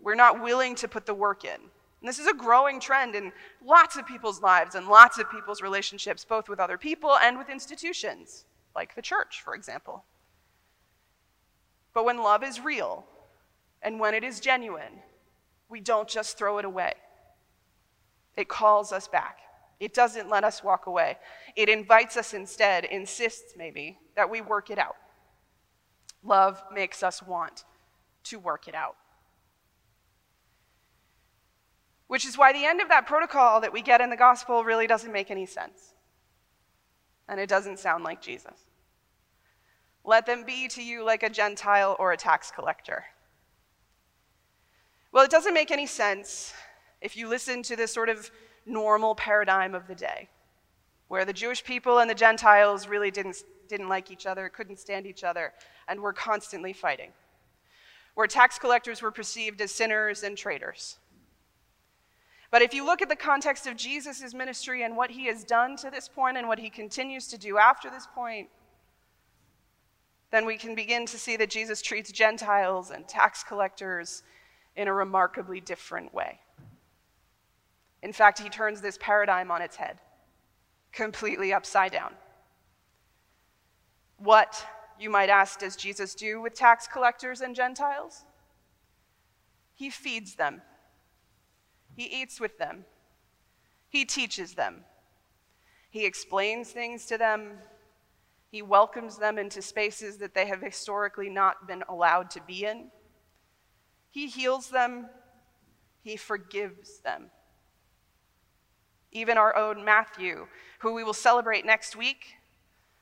We're 0.01 0.15
not 0.15 0.41
willing 0.41 0.75
to 0.75 0.87
put 0.87 1.05
the 1.05 1.13
work 1.13 1.45
in. 1.45 1.59
And 2.05 2.09
this 2.09 2.19
is 2.19 2.27
a 2.27 2.33
growing 2.33 2.79
trend 2.79 3.15
in 3.15 3.31
lots 3.63 3.95
of 3.95 4.05
people's 4.05 4.41
lives 4.41 4.75
and 4.75 4.87
lots 4.87 5.17
of 5.17 5.31
people's 5.31 5.61
relationships, 5.61 6.25
both 6.25 6.49
with 6.49 6.59
other 6.59 6.77
people 6.77 7.17
and 7.23 7.37
with 7.37 7.49
institutions, 7.49 8.45
like 8.75 8.93
the 8.93 9.01
church, 9.01 9.41
for 9.41 9.55
example. 9.55 10.03
But 11.93 12.05
when 12.05 12.17
love 12.17 12.43
is 12.43 12.59
real 12.59 13.07
and 13.85 13.99
when 13.99 14.15
it 14.15 14.23
is 14.23 14.39
genuine, 14.39 15.03
we 15.69 15.79
don't 15.79 16.09
just 16.09 16.39
throw 16.39 16.57
it 16.57 16.65
away. 16.65 16.93
It 18.35 18.49
calls 18.49 18.91
us 18.91 19.07
back. 19.07 19.37
It 19.79 19.93
doesn't 19.93 20.27
let 20.27 20.43
us 20.43 20.63
walk 20.63 20.87
away. 20.87 21.17
It 21.55 21.69
invites 21.69 22.17
us 22.17 22.33
instead, 22.33 22.85
insists 22.85 23.53
maybe, 23.55 23.99
that 24.15 24.29
we 24.29 24.41
work 24.41 24.71
it 24.71 24.79
out. 24.79 24.95
Love 26.23 26.61
makes 26.73 27.03
us 27.03 27.21
want 27.21 27.63
to 28.23 28.39
work 28.39 28.67
it 28.67 28.73
out. 28.73 28.95
Which 32.07 32.25
is 32.25 32.37
why 32.37 32.53
the 32.53 32.65
end 32.65 32.81
of 32.81 32.89
that 32.89 33.05
protocol 33.05 33.61
that 33.61 33.71
we 33.71 33.83
get 33.83 34.01
in 34.01 34.09
the 34.09 34.17
gospel 34.17 34.63
really 34.63 34.87
doesn't 34.87 35.11
make 35.11 35.29
any 35.29 35.45
sense. 35.45 35.93
And 37.27 37.39
it 37.39 37.49
doesn't 37.49 37.77
sound 37.77 38.03
like 38.03 38.21
Jesus. 38.21 38.65
Let 40.03 40.25
them 40.25 40.43
be 40.43 40.67
to 40.69 40.83
you 40.83 41.03
like 41.05 41.21
a 41.21 41.29
Gentile 41.29 41.95
or 41.99 42.13
a 42.13 42.17
tax 42.17 42.51
collector. 42.51 43.05
Well, 45.15 45.23
it 45.23 45.31
doesn't 45.31 45.53
make 45.53 45.71
any 45.71 45.85
sense 45.85 46.53
if 46.99 47.15
you 47.15 47.29
listen 47.29 47.63
to 47.63 47.77
this 47.77 47.93
sort 47.93 48.09
of 48.09 48.29
normal 48.65 49.15
paradigm 49.15 49.73
of 49.73 49.87
the 49.87 49.95
day, 49.95 50.27
where 51.07 51.23
the 51.23 51.31
Jewish 51.31 51.63
people 51.63 51.99
and 51.99 52.09
the 52.09 52.13
Gentiles 52.13 52.89
really 52.89 53.11
didn't, 53.11 53.37
didn't 53.69 53.87
like 53.87 54.11
each 54.11 54.25
other, 54.25 54.49
couldn't 54.49 54.77
stand 54.77 55.07
each 55.07 55.23
other, 55.23 55.53
and 55.87 56.01
were 56.01 56.11
constantly 56.11 56.73
fighting, 56.73 57.13
where 58.15 58.27
tax 58.27 58.59
collectors 58.59 59.01
were 59.01 59.09
perceived 59.09 59.61
as 59.61 59.71
sinners 59.71 60.21
and 60.21 60.37
traitors. 60.37 60.97
But 62.51 62.61
if 62.61 62.73
you 62.73 62.85
look 62.85 63.01
at 63.01 63.07
the 63.07 63.15
context 63.15 63.67
of 63.67 63.77
Jesus' 63.77 64.33
ministry 64.33 64.83
and 64.83 64.97
what 64.97 65.11
he 65.11 65.27
has 65.27 65.45
done 65.45 65.77
to 65.77 65.89
this 65.89 66.09
point 66.09 66.35
and 66.35 66.49
what 66.49 66.59
he 66.59 66.69
continues 66.69 67.27
to 67.29 67.37
do 67.37 67.57
after 67.57 67.89
this 67.89 68.05
point, 68.13 68.49
then 70.31 70.45
we 70.45 70.57
can 70.57 70.75
begin 70.75 71.05
to 71.05 71.17
see 71.17 71.37
that 71.37 71.49
Jesus 71.49 71.81
treats 71.81 72.11
Gentiles 72.11 72.91
and 72.91 73.07
tax 73.07 73.45
collectors 73.45 74.21
in 74.75 74.87
a 74.87 74.93
remarkably 74.93 75.59
different 75.59 76.13
way. 76.13 76.39
In 78.01 78.13
fact, 78.13 78.39
he 78.39 78.49
turns 78.49 78.81
this 78.81 78.97
paradigm 78.99 79.49
on 79.49 79.61
its 79.61 79.75
head, 79.75 79.99
completely 80.91 81.53
upside 81.53 81.91
down. 81.91 82.13
What, 84.17 84.63
you 84.99 85.09
might 85.09 85.29
ask, 85.29 85.59
does 85.59 85.75
Jesus 85.75 86.15
do 86.15 86.41
with 86.41 86.53
tax 86.53 86.87
collectors 86.87 87.41
and 87.41 87.55
Gentiles? 87.55 88.23
He 89.73 89.89
feeds 89.89 90.35
them. 90.35 90.61
He 91.95 92.03
eats 92.03 92.39
with 92.39 92.57
them. 92.57 92.85
He 93.89 94.05
teaches 94.05 94.53
them. 94.53 94.83
He 95.89 96.05
explains 96.05 96.71
things 96.71 97.05
to 97.07 97.17
them. 97.17 97.53
He 98.51 98.61
welcomes 98.61 99.17
them 99.17 99.37
into 99.37 99.61
spaces 99.61 100.17
that 100.17 100.33
they 100.33 100.45
have 100.45 100.61
historically 100.61 101.29
not 101.29 101.67
been 101.67 101.83
allowed 101.89 102.29
to 102.31 102.41
be 102.41 102.65
in. 102.65 102.91
He 104.15 104.27
heals 104.27 104.69
them. 104.69 105.07
He 106.01 106.15
forgives 106.15 106.99
them. 106.99 107.31
Even 109.11 109.37
our 109.37 109.53
own 109.57 109.83
Matthew, 109.83 110.47
who 110.79 110.93
we 110.93 111.03
will 111.03 111.13
celebrate 111.13 111.65
next 111.65 111.97
week, 111.97 112.35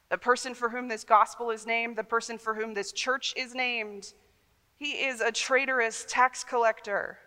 the 0.09 0.17
person 0.17 0.55
for 0.55 0.69
whom 0.69 0.87
this 0.87 1.03
gospel 1.03 1.51
is 1.51 1.67
named, 1.67 1.97
the 1.97 2.03
person 2.03 2.39
for 2.39 2.55
whom 2.55 2.73
this 2.73 2.91
church 2.91 3.31
is 3.37 3.53
named, 3.53 4.13
he 4.75 5.05
is 5.05 5.21
a 5.21 5.31
traitorous 5.31 6.03
tax 6.09 6.43
collector 6.43 7.19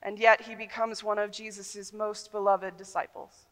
and 0.00 0.16
yet 0.16 0.42
he 0.42 0.54
becomes 0.54 1.02
one 1.02 1.18
of 1.18 1.32
Jesus' 1.32 1.92
most 1.92 2.30
beloved 2.30 2.76
disciples, 2.76 3.46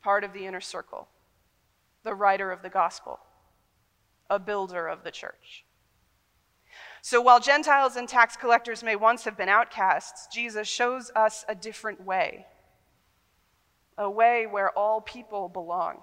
part 0.00 0.22
of 0.22 0.32
the 0.32 0.46
inner 0.46 0.60
circle, 0.60 1.08
the 2.04 2.14
writer 2.14 2.52
of 2.52 2.62
the 2.62 2.68
gospel, 2.68 3.18
a 4.30 4.38
builder 4.38 4.86
of 4.86 5.02
the 5.02 5.10
church. 5.10 5.64
So 7.04 7.20
while 7.20 7.40
Gentiles 7.40 7.96
and 7.96 8.08
tax 8.08 8.36
collectors 8.36 8.84
may 8.84 8.94
once 8.94 9.24
have 9.24 9.36
been 9.36 9.48
outcasts, 9.48 10.28
Jesus 10.32 10.68
shows 10.68 11.10
us 11.16 11.44
a 11.48 11.54
different 11.54 12.00
way, 12.00 12.46
a 13.98 14.08
way 14.08 14.46
where 14.46 14.70
all 14.78 15.00
people 15.00 15.48
belong, 15.48 15.98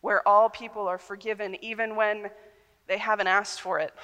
where 0.00 0.26
all 0.26 0.50
people 0.50 0.88
are 0.88 0.98
forgiven 0.98 1.56
even 1.64 1.94
when 1.94 2.28
they 2.88 2.98
haven't 2.98 3.28
asked 3.28 3.60
for 3.60 3.78
it, 3.78 3.94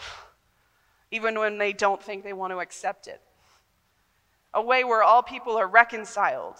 even 1.10 1.36
when 1.36 1.58
they 1.58 1.72
don't 1.72 2.00
think 2.00 2.22
they 2.22 2.32
want 2.32 2.52
to 2.52 2.60
accept 2.60 3.08
it. 3.08 3.20
A 4.54 4.62
way 4.62 4.84
where 4.84 5.02
all 5.02 5.24
people 5.24 5.56
are 5.56 5.66
reconciled, 5.66 6.54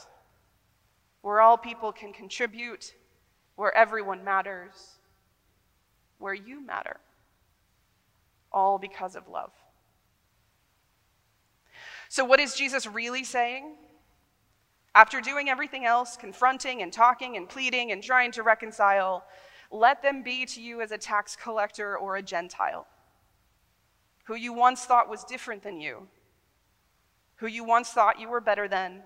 where 1.23 1.41
all 1.41 1.57
people 1.57 1.93
can 1.93 2.13
contribute, 2.13 2.95
where 3.55 3.75
everyone 3.77 4.25
matters, 4.25 4.99
where 6.19 6.35
you 6.35 6.61
matter, 6.61 6.99
all 8.53 8.79
because 8.79 9.17
of 9.17 9.29
love. 9.29 9.53
So, 12.09 12.25
what 12.25 12.41
is 12.41 12.55
Jesus 12.55 12.87
really 12.87 13.25
saying? 13.25 13.77
After 14.95 15.21
doing 15.21 15.49
everything 15.49 15.85
else, 15.85 16.17
confronting 16.17 16.83
and 16.83 16.93
talking 16.93 17.37
and 17.37 17.49
pleading 17.49 17.93
and 17.93 18.03
trying 18.03 18.33
to 18.33 18.43
reconcile, 18.43 19.25
let 19.71 20.03
them 20.03 20.23
be 20.23 20.47
to 20.47 20.63
you 20.63 20.81
as 20.81 20.91
a 20.91 20.99
tax 20.99 21.37
collector 21.37 21.97
or 21.97 22.17
a 22.17 22.23
Gentile, 22.23 22.87
who 24.25 24.35
you 24.35 24.53
once 24.53 24.85
thought 24.85 25.09
was 25.09 25.25
different 25.25 25.63
than 25.63 25.81
you 25.81 26.09
who 27.39 27.47
you 27.47 27.65
once 27.65 27.91
thought 27.91 28.21
you 28.21 28.29
were 28.29 28.41
better 28.41 28.69
than, 28.69 29.03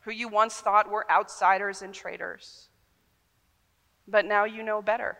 who 0.00 0.12
you 0.12 0.28
once 0.28 0.54
thought 0.56 0.90
were 0.90 1.10
outsiders 1.10 1.82
and 1.82 1.92
traitors. 1.92 2.68
But 4.06 4.24
now 4.24 4.44
you 4.44 4.62
know 4.62 4.80
better. 4.80 5.18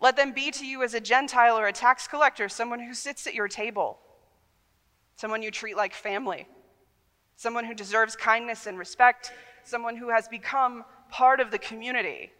Let 0.00 0.16
them 0.16 0.32
be 0.32 0.50
to 0.50 0.66
you 0.66 0.82
as 0.82 0.94
a 0.94 1.00
Gentile 1.00 1.58
or 1.58 1.66
a 1.66 1.72
tax 1.72 2.06
collector, 2.06 2.48
someone 2.48 2.80
who 2.80 2.94
sits 2.94 3.26
at 3.26 3.34
your 3.34 3.48
table, 3.48 3.98
someone 5.16 5.42
you 5.42 5.50
treat 5.50 5.76
like 5.76 5.94
family, 5.94 6.46
someone 7.36 7.64
who 7.64 7.74
deserves 7.74 8.16
kindness 8.16 8.66
and 8.66 8.78
respect, 8.78 9.32
someone 9.64 9.96
who 9.96 10.10
has 10.10 10.28
become 10.28 10.84
part 11.10 11.40
of 11.40 11.50
the 11.50 11.58
community, 11.58 12.30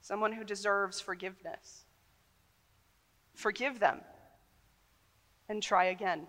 someone 0.00 0.32
who 0.32 0.44
deserves 0.44 1.00
forgiveness. 1.00 1.84
Forgive 3.34 3.78
them 3.78 4.00
and 5.48 5.62
try 5.62 5.84
again. 5.84 6.26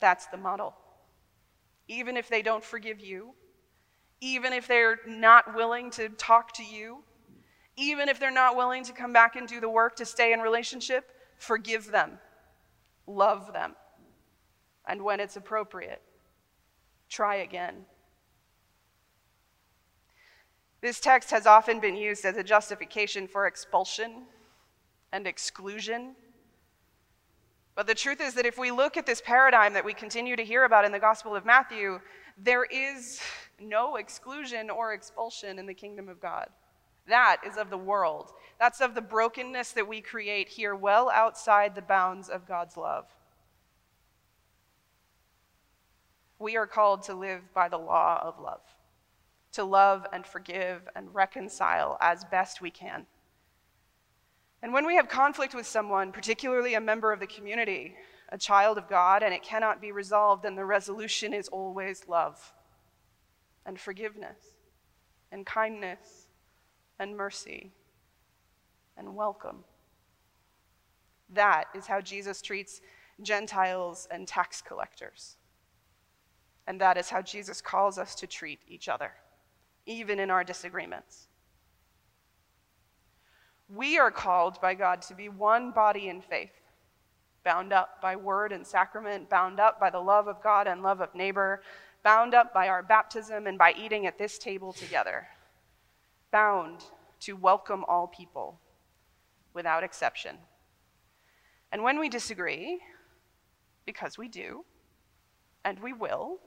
That's 0.00 0.26
the 0.26 0.36
model. 0.36 0.74
Even 1.88 2.16
if 2.16 2.28
they 2.28 2.42
don't 2.42 2.64
forgive 2.64 3.00
you, 3.00 3.34
even 4.20 4.52
if 4.52 4.68
they're 4.68 4.98
not 5.06 5.54
willing 5.54 5.90
to 5.92 6.08
talk 6.10 6.52
to 6.54 6.64
you, 6.64 7.02
even 7.78 8.08
if 8.08 8.18
they're 8.18 8.30
not 8.30 8.56
willing 8.56 8.84
to 8.84 8.92
come 8.92 9.12
back 9.12 9.36
and 9.36 9.46
do 9.46 9.60
the 9.60 9.68
work 9.68 9.96
to 9.96 10.04
stay 10.04 10.32
in 10.32 10.40
relationship, 10.40 11.10
forgive 11.36 11.90
them, 11.90 12.18
love 13.06 13.52
them, 13.52 13.74
and 14.86 15.02
when 15.02 15.20
it's 15.20 15.36
appropriate, 15.36 16.02
try 17.08 17.36
again. 17.36 17.86
This 20.80 21.00
text 21.00 21.30
has 21.30 21.46
often 21.46 21.80
been 21.80 21.96
used 21.96 22.24
as 22.24 22.36
a 22.36 22.44
justification 22.44 23.26
for 23.26 23.46
expulsion 23.46 24.24
and 25.12 25.26
exclusion 25.26 26.14
but 27.78 27.86
the 27.86 27.94
truth 27.94 28.20
is 28.20 28.34
that 28.34 28.44
if 28.44 28.58
we 28.58 28.72
look 28.72 28.96
at 28.96 29.06
this 29.06 29.22
paradigm 29.24 29.72
that 29.74 29.84
we 29.84 29.94
continue 29.94 30.34
to 30.34 30.44
hear 30.44 30.64
about 30.64 30.84
in 30.84 30.90
the 30.90 30.98
Gospel 30.98 31.36
of 31.36 31.44
Matthew, 31.44 32.00
there 32.36 32.64
is 32.64 33.20
no 33.60 33.94
exclusion 33.94 34.68
or 34.68 34.94
expulsion 34.94 35.60
in 35.60 35.66
the 35.66 35.74
kingdom 35.74 36.08
of 36.08 36.20
God. 36.20 36.48
That 37.08 37.38
is 37.46 37.56
of 37.56 37.70
the 37.70 37.78
world. 37.78 38.32
That's 38.60 38.80
of 38.80 38.94
the 38.94 39.00
brokenness 39.00 39.72
that 39.72 39.88
we 39.88 40.00
create 40.00 40.48
here, 40.48 40.74
well 40.74 41.10
outside 41.10 41.74
the 41.74 41.82
bounds 41.82 42.28
of 42.28 42.46
God's 42.46 42.76
love. 42.76 43.06
We 46.38 46.56
are 46.56 46.66
called 46.66 47.02
to 47.04 47.14
live 47.14 47.52
by 47.52 47.68
the 47.68 47.78
law 47.78 48.20
of 48.22 48.38
love, 48.38 48.60
to 49.52 49.64
love 49.64 50.06
and 50.12 50.24
forgive 50.24 50.88
and 50.94 51.14
reconcile 51.14 51.98
as 52.00 52.24
best 52.24 52.60
we 52.60 52.70
can. 52.70 53.06
And 54.62 54.72
when 54.72 54.86
we 54.86 54.96
have 54.96 55.08
conflict 55.08 55.54
with 55.54 55.66
someone, 55.66 56.12
particularly 56.12 56.74
a 56.74 56.80
member 56.80 57.12
of 57.12 57.20
the 57.20 57.26
community, 57.26 57.94
a 58.28 58.38
child 58.38 58.76
of 58.76 58.88
God 58.88 59.22
and 59.22 59.32
it 59.32 59.42
cannot 59.42 59.80
be 59.80 59.92
resolved, 59.92 60.42
then 60.42 60.56
the 60.56 60.64
resolution 60.64 61.32
is 61.32 61.48
always 61.48 62.06
love 62.06 62.52
and 63.64 63.78
forgiveness 63.78 64.56
and 65.30 65.46
kindness 65.46 66.27
and 66.98 67.16
mercy 67.16 67.72
and 68.96 69.14
welcome. 69.14 69.64
That 71.30 71.64
is 71.74 71.86
how 71.86 72.00
Jesus 72.00 72.42
treats 72.42 72.80
Gentiles 73.22 74.08
and 74.10 74.26
tax 74.26 74.62
collectors. 74.62 75.36
And 76.66 76.80
that 76.80 76.96
is 76.96 77.08
how 77.08 77.22
Jesus 77.22 77.60
calls 77.60 77.98
us 77.98 78.14
to 78.16 78.26
treat 78.26 78.60
each 78.68 78.88
other, 78.88 79.12
even 79.86 80.18
in 80.18 80.30
our 80.30 80.44
disagreements. 80.44 81.28
We 83.74 83.98
are 83.98 84.10
called 84.10 84.60
by 84.60 84.74
God 84.74 85.02
to 85.02 85.14
be 85.14 85.28
one 85.28 85.70
body 85.72 86.08
in 86.08 86.20
faith, 86.20 86.52
bound 87.44 87.72
up 87.72 88.00
by 88.00 88.16
word 88.16 88.52
and 88.52 88.66
sacrament, 88.66 89.28
bound 89.28 89.60
up 89.60 89.78
by 89.78 89.90
the 89.90 90.00
love 90.00 90.26
of 90.26 90.42
God 90.42 90.66
and 90.66 90.82
love 90.82 91.00
of 91.00 91.14
neighbor, 91.14 91.62
bound 92.02 92.34
up 92.34 92.54
by 92.54 92.68
our 92.68 92.82
baptism 92.82 93.46
and 93.46 93.58
by 93.58 93.74
eating 93.78 94.06
at 94.06 94.18
this 94.18 94.38
table 94.38 94.72
together, 94.72 95.26
bound 96.30 96.84
to 97.20 97.34
welcome 97.34 97.84
all 97.88 98.06
people 98.06 98.60
without 99.54 99.82
exception. 99.82 100.36
And 101.72 101.82
when 101.82 101.98
we 101.98 102.08
disagree, 102.08 102.80
because 103.84 104.16
we 104.18 104.28
do, 104.28 104.64
and 105.64 105.80
we 105.80 105.92
will, 105.92 106.38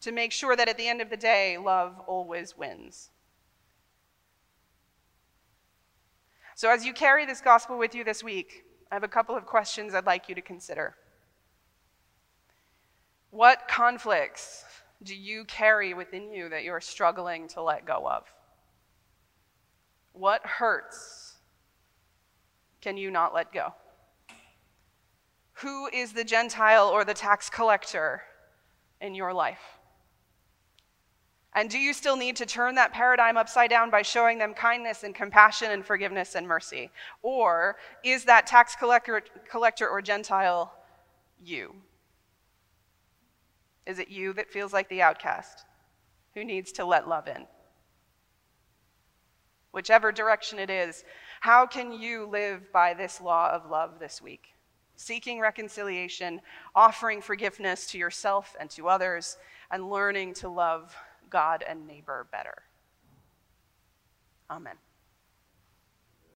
to 0.00 0.12
make 0.12 0.32
sure 0.32 0.56
that 0.56 0.68
at 0.68 0.78
the 0.78 0.88
end 0.88 1.00
of 1.00 1.10
the 1.10 1.16
day, 1.16 1.58
love 1.58 2.00
always 2.06 2.56
wins. 2.56 3.10
So, 6.54 6.70
as 6.70 6.84
you 6.84 6.92
carry 6.92 7.26
this 7.26 7.40
gospel 7.40 7.78
with 7.78 7.94
you 7.94 8.04
this 8.04 8.22
week, 8.22 8.64
I 8.90 8.94
have 8.94 9.04
a 9.04 9.08
couple 9.08 9.36
of 9.36 9.46
questions 9.46 9.94
I'd 9.94 10.06
like 10.06 10.28
you 10.28 10.34
to 10.34 10.42
consider. 10.42 10.94
What 13.30 13.68
conflicts 13.68 14.64
do 15.02 15.14
you 15.14 15.44
carry 15.44 15.94
within 15.94 16.32
you 16.32 16.48
that 16.48 16.64
you're 16.64 16.80
struggling 16.80 17.48
to 17.48 17.62
let 17.62 17.86
go 17.86 18.06
of? 18.08 18.24
What 20.12 20.44
hurts 20.44 21.34
can 22.80 22.96
you 22.96 23.10
not 23.10 23.34
let 23.34 23.52
go? 23.52 23.74
Who 25.54 25.88
is 25.88 26.12
the 26.12 26.24
Gentile 26.24 26.88
or 26.88 27.04
the 27.04 27.14
tax 27.14 27.50
collector 27.50 28.22
in 29.00 29.14
your 29.14 29.32
life? 29.32 29.80
And 31.52 31.68
do 31.68 31.78
you 31.78 31.92
still 31.92 32.16
need 32.16 32.36
to 32.36 32.46
turn 32.46 32.76
that 32.76 32.92
paradigm 32.92 33.36
upside 33.36 33.70
down 33.70 33.90
by 33.90 34.02
showing 34.02 34.38
them 34.38 34.54
kindness 34.54 35.02
and 35.02 35.14
compassion 35.14 35.72
and 35.72 35.84
forgiveness 35.84 36.34
and 36.36 36.46
mercy? 36.46 36.90
Or 37.22 37.76
is 38.04 38.24
that 38.24 38.46
tax 38.46 38.76
collector, 38.76 39.22
collector 39.50 39.88
or 39.88 40.00
Gentile 40.00 40.72
you? 41.42 41.74
Is 43.84 43.98
it 43.98 44.08
you 44.08 44.32
that 44.34 44.50
feels 44.50 44.72
like 44.72 44.88
the 44.88 45.02
outcast 45.02 45.64
who 46.34 46.44
needs 46.44 46.70
to 46.72 46.84
let 46.84 47.08
love 47.08 47.26
in? 47.26 47.46
Whichever 49.72 50.10
direction 50.12 50.58
it 50.58 50.70
is, 50.70 51.04
how 51.40 51.66
can 51.66 51.92
you 51.92 52.26
live 52.26 52.72
by 52.72 52.94
this 52.94 53.20
law 53.20 53.50
of 53.50 53.70
love 53.70 53.98
this 53.98 54.20
week? 54.20 54.54
Seeking 54.96 55.40
reconciliation, 55.40 56.40
offering 56.74 57.22
forgiveness 57.22 57.86
to 57.92 57.98
yourself 57.98 58.56
and 58.60 58.68
to 58.70 58.88
others, 58.88 59.38
and 59.70 59.88
learning 59.88 60.34
to 60.34 60.48
love 60.48 60.94
God 61.30 61.64
and 61.66 61.86
neighbor 61.86 62.26
better. 62.30 62.62
Amen. 64.50 64.76